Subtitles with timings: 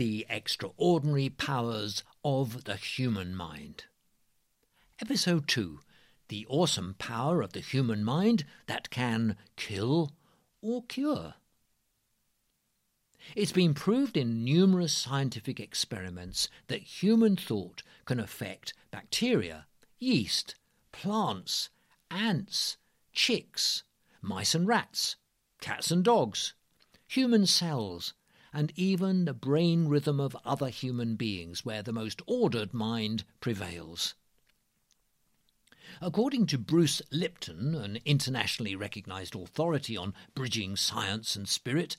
[0.00, 3.84] the extraordinary powers of the human mind.
[4.98, 5.80] Episode 2
[6.28, 10.12] The awesome power of the human mind that can kill
[10.62, 11.34] or cure.
[13.36, 19.66] It's been proved in numerous scientific experiments that human thought can affect bacteria,
[19.98, 20.54] yeast,
[20.92, 21.68] plants,
[22.10, 22.78] ants,
[23.12, 23.82] chicks,
[24.22, 25.16] mice and rats,
[25.60, 26.54] cats and dogs,
[27.06, 28.14] human cells,
[28.52, 34.14] and even the brain rhythm of other human beings, where the most ordered mind prevails.
[36.00, 41.96] According to Bruce Lipton, an internationally recognized authority on bridging science and spirit,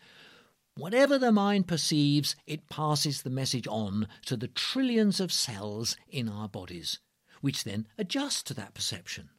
[0.76, 6.30] whatever the mind perceives, it passes the message on to the trillions of cells in
[6.30, 6.99] our bodies,
[7.41, 9.30] which then adjust to that perception.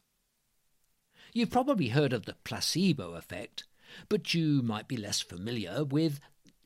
[1.33, 3.63] You've probably heard of the placebo effect,
[4.07, 6.19] but you might be less familiar with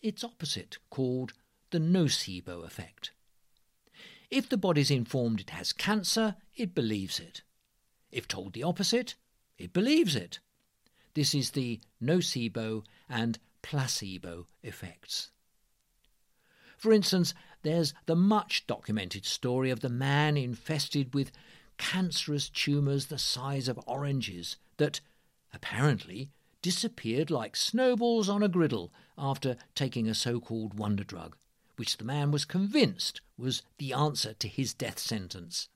[0.08, 1.34] its opposite, called
[1.72, 3.12] the nocebo effect.
[4.30, 7.44] If the body's informed it has cancer, it believes it.
[8.12, 9.16] If told the opposite,
[9.58, 10.40] it believes it.
[11.14, 15.31] This is the nocebo and placebo effects.
[16.78, 21.31] For instance, there's the much documented story of the man infested with
[21.78, 25.02] cancerous tumours the size of oranges that,
[25.53, 31.36] apparently, disappeared like snowballs on a griddle after taking a so called wonder drug,
[31.75, 35.69] which the man was convinced was the answer to his death sentence.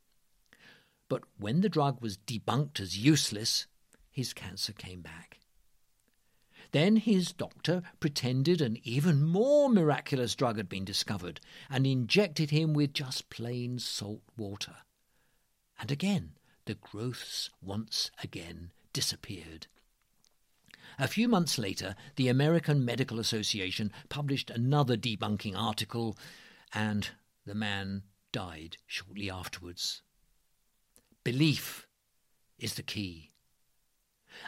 [1.07, 3.67] But when the drug was debunked as useless,
[4.11, 5.39] his cancer came back.
[6.71, 12.73] Then his doctor pretended an even more miraculous drug had been discovered and injected him
[12.73, 14.77] with just plain salt water.
[15.79, 19.67] And again, the growths once again disappeared.
[21.01, 26.15] A few months later, the American Medical Association published another debunking article,
[26.75, 27.09] and
[27.43, 30.03] the man died shortly afterwards.
[31.23, 31.87] Belief
[32.59, 33.31] is the key.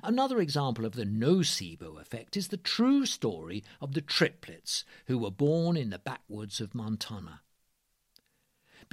[0.04, 5.32] Another example of the nocebo effect is the true story of the triplets who were
[5.32, 7.42] born in the backwoods of Montana.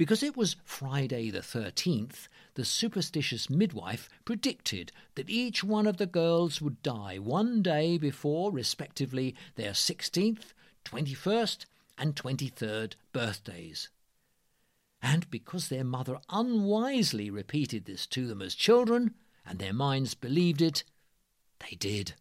[0.01, 6.07] Because it was Friday the 13th, the superstitious midwife predicted that each one of the
[6.07, 10.53] girls would die one day before, respectively, their 16th,
[10.85, 11.65] 21st,
[11.99, 13.89] and 23rd birthdays.
[15.03, 19.13] And because their mother unwisely repeated this to them as children,
[19.45, 20.83] and their minds believed it,
[21.59, 22.15] they did.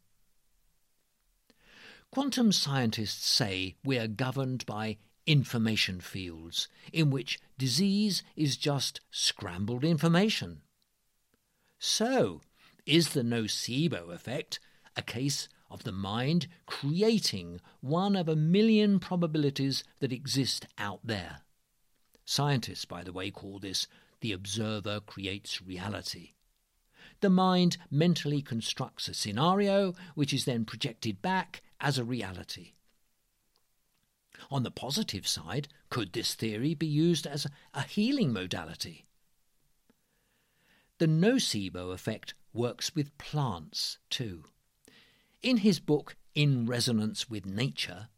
[2.10, 9.84] Quantum scientists say we are governed by information fields, in which disease is just scrambled
[9.84, 10.62] information.
[11.78, 12.40] So,
[12.86, 14.60] is the nocebo effect
[14.96, 21.42] a case of the mind creating one of a million probabilities that exist out there?
[22.24, 23.86] Scientists, by the way, call this
[24.20, 26.32] the observer creates reality.
[27.20, 32.72] The mind mentally constructs a scenario which is then projected back as a reality.
[34.50, 39.06] On the positive side, could this theory be used as a healing modality?
[40.98, 44.44] The nocebo effect works with plants too.
[45.42, 48.08] In his book In Resonance with Nature,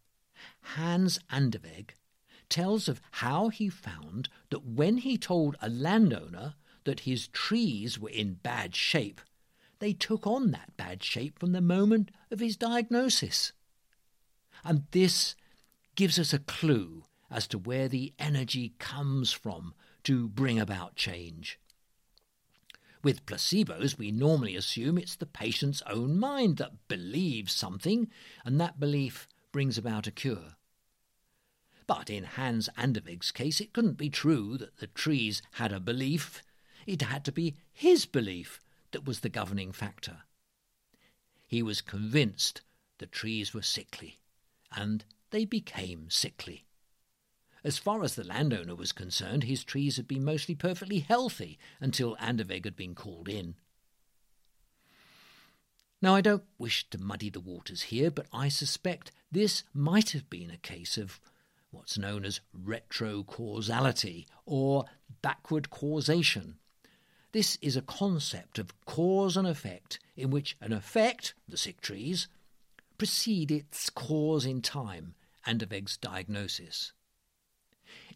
[0.61, 1.91] Hans Andeweg
[2.49, 6.55] tells of how he found that when he told a landowner
[6.85, 9.21] that his trees were in bad shape,
[9.79, 13.53] they took on that bad shape from the moment of his diagnosis.
[14.65, 15.35] And this
[15.95, 21.59] gives us a clue as to where the energy comes from to bring about change.
[23.03, 28.09] With placebos, we normally assume it's the patient's own mind that believes something,
[28.45, 30.57] and that belief brings about a cure.
[31.87, 36.43] But in Hans Andeweg's case, it couldn't be true that the trees had a belief.
[36.87, 38.61] It had to be his belief
[38.93, 40.19] that was the governing factor.
[41.47, 42.63] He was convinced
[42.99, 44.21] the trees were sickly,
[44.75, 46.65] and they became sickly.
[47.65, 52.17] As far as the landowner was concerned, his trees had been mostly perfectly healthy until
[52.17, 53.57] Andeweg had been called in.
[56.01, 60.29] Now, I don't wish to muddy the waters here, but I suspect this might have
[60.29, 61.21] been a case of
[61.71, 64.87] what's known as retrocausality or
[65.23, 66.57] backward causation.
[67.31, 72.27] This is a concept of cause and effect in which an effect, the sick trees,
[72.99, 75.15] precede its cause in time,
[75.47, 76.93] Andeweg's diagnosis.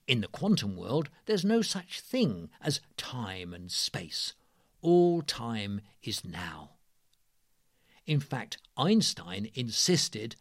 [0.07, 4.35] In the quantum world, there's no such thing as time and space.
[4.81, 6.71] All time is now.
[8.07, 10.37] In fact, Einstein insisted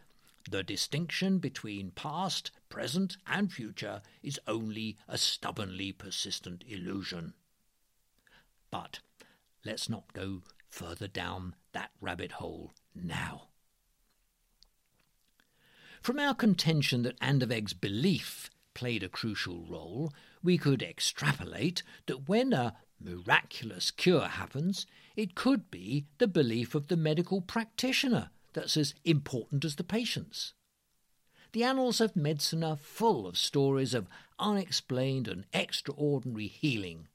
[0.48, 7.34] The distinction between past, present, and future is only a stubbornly persistent illusion.
[8.70, 9.00] But
[9.64, 13.48] let's not go further down that rabbit hole now.
[16.06, 20.13] From our contention that Andeweg's belief played a crucial role,
[20.44, 24.86] we could extrapolate that when a miraculous cure happens,
[25.16, 30.54] it could be the belief of the medical practitioner that's as important as the patient's.
[31.54, 37.08] The annals of medicine are full of stories of unexplained and extraordinary healing.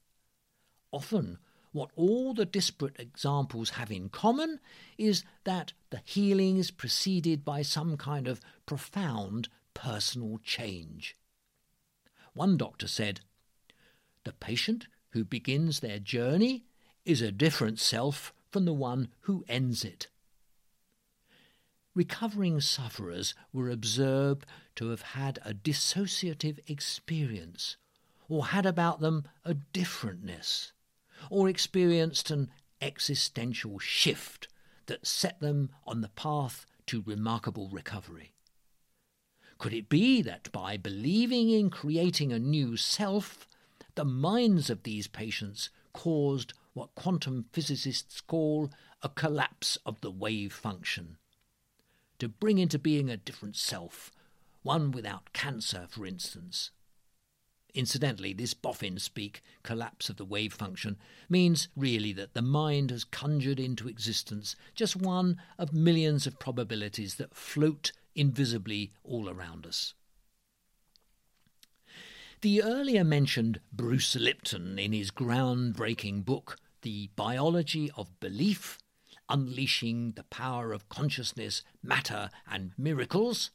[0.91, 1.37] Often
[1.71, 4.59] what all the disparate examples have in common
[4.97, 11.15] is that the healing is preceded by some kind of profound personal change.
[12.33, 13.21] One doctor said,
[14.25, 16.65] The patient who begins their journey
[17.05, 20.07] is a different self from the one who ends it.
[21.93, 24.45] Recovering sufferers were observed
[24.75, 27.75] to have had a dissociative experience
[28.29, 30.71] or had about them a differentness
[31.29, 32.49] or experienced an
[32.81, 34.47] existential shift
[34.87, 38.33] that set them on the path to remarkable recovery?
[39.57, 43.47] Could it be that by believing in creating a new self,
[43.95, 48.71] the minds of these patients caused what quantum physicists call
[49.03, 51.17] a collapse of the wave function?
[52.17, 54.11] To bring into being a different self,
[54.63, 56.71] one without cancer, for instance,
[57.73, 60.97] Incidentally, this boffin speak, collapse of the wave function,
[61.29, 67.15] means really that the mind has conjured into existence just one of millions of probabilities
[67.15, 69.93] that float invisibly all around us.
[72.41, 78.79] The earlier mentioned Bruce Lipton, in his groundbreaking book, The Biology of Belief
[79.29, 83.51] Unleashing the Power of Consciousness, Matter, and Miracles,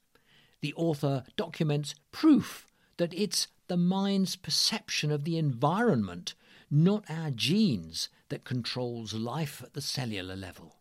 [0.63, 2.67] the author documents proof
[2.97, 6.35] that it's the mind's perception of the environment,
[6.71, 10.77] not our genes, that controls life at the cellular level.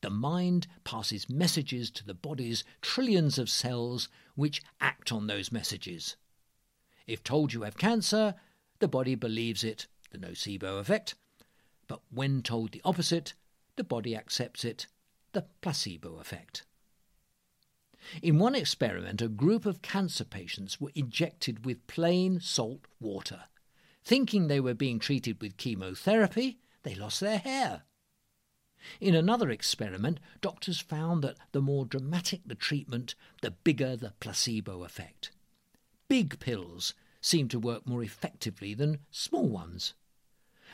[0.00, 6.16] The mind passes messages to the body's trillions of cells which act on those messages.
[7.06, 8.34] If told you have cancer,
[8.78, 11.14] the body believes it, the nocebo effect,
[11.88, 13.34] but when told the opposite,
[13.76, 14.86] the body accepts it,
[15.32, 16.62] the placebo effect.
[18.22, 23.44] In one experiment, a group of cancer patients were injected with plain salt water.
[24.04, 27.82] Thinking they were being treated with chemotherapy, they lost their hair.
[29.00, 34.84] In another experiment, doctors found that the more dramatic the treatment, the bigger the placebo
[34.84, 35.32] effect.
[36.08, 39.94] Big pills seemed to work more effectively than small ones.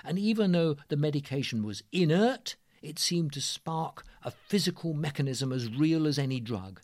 [0.05, 5.69] And even though the medication was inert, it seemed to spark a physical mechanism as
[5.69, 6.81] real as any drug.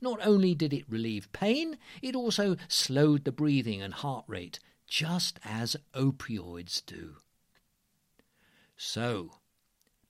[0.00, 5.40] Not only did it relieve pain, it also slowed the breathing and heart rate, just
[5.44, 7.16] as opioids do.
[8.76, 9.40] So,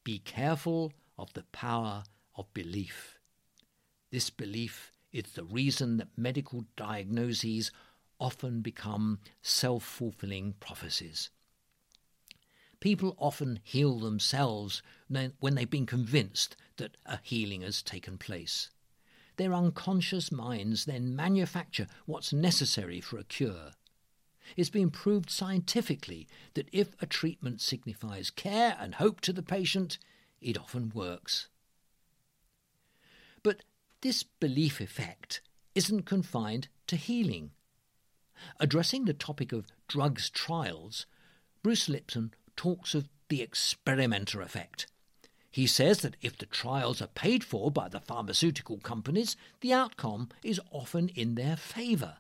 [0.04, 2.04] be careful of the power
[2.36, 3.18] of belief.
[4.10, 7.70] This belief is the reason that medical diagnoses
[8.20, 11.30] often become self fulfilling prophecies.
[12.80, 18.70] People often heal themselves when they've been convinced that a healing has taken place.
[19.38, 23.70] Their unconscious minds then manufacture what's necessary for a cure.
[24.56, 29.98] It's been proved scientifically that if a treatment signifies care and hope to the patient,
[30.40, 31.48] it often works.
[33.44, 33.62] But
[34.00, 35.40] this belief effect
[35.74, 37.52] isn't confined to healing.
[38.58, 41.06] Addressing the topic of drugs trials,
[41.62, 44.86] Bruce Lipton talks of the experimenter effect
[45.50, 50.28] he says that if the trials are paid for by the pharmaceutical companies, the outcome
[50.42, 52.18] is often in their favour.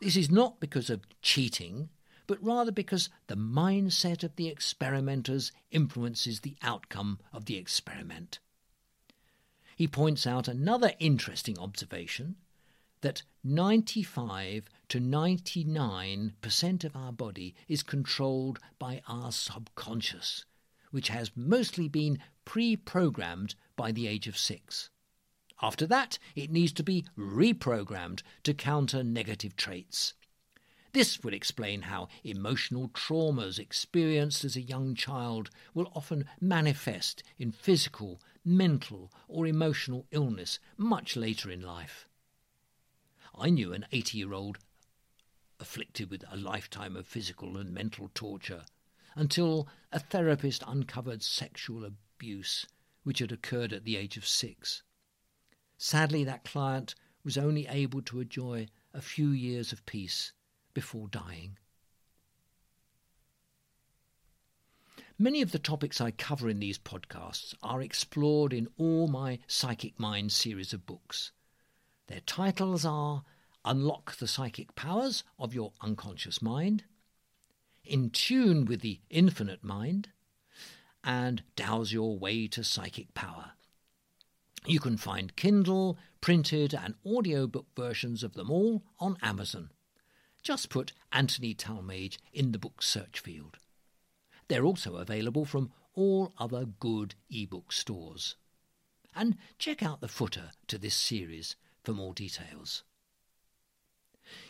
[0.00, 1.88] This is not because of cheating,
[2.26, 8.38] but rather because the mindset of the experimenters influences the outcome of the experiment.
[9.76, 12.36] He points out another interesting observation
[13.00, 20.44] that 95 to 99% of our body is controlled by our subconscious,
[20.90, 24.90] which has mostly been pre programmed by the age of six.
[25.62, 30.14] After that, it needs to be reprogrammed to counter negative traits.
[30.92, 37.52] This would explain how emotional traumas experienced as a young child will often manifest in
[37.52, 42.08] physical, mental, or emotional illness much later in life.
[43.34, 44.58] I knew an 80 year old
[45.60, 48.64] afflicted with a lifetime of physical and mental torture
[49.14, 51.98] until a therapist uncovered sexual abuse
[53.02, 54.82] which had occurred at the age of six.
[55.76, 60.32] Sadly, that client was only able to enjoy a few years of peace
[60.74, 61.58] before dying.
[65.18, 69.98] Many of the topics I cover in these podcasts are explored in all my Psychic
[69.98, 71.32] Mind series of books.
[72.08, 73.24] Their titles are
[73.64, 76.84] Unlock the Psychic Powers of Your Unconscious Mind,
[77.84, 80.08] In Tune with the Infinite Mind,
[81.04, 83.52] and Dowse Your Way to Psychic Power.
[84.66, 89.70] You can find Kindle, printed, and audiobook versions of them all on Amazon.
[90.42, 93.58] Just put Anthony Talmage in the book search field.
[94.48, 98.36] They're also available from all other good ebook stores.
[99.14, 102.84] And check out the footer to this series for more details.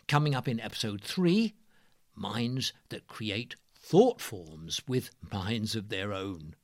[0.06, 1.54] Coming up in episode 3
[2.14, 6.54] Minds that create thought forms with minds of their own.